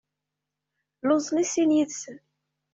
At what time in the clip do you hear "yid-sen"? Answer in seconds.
1.75-2.17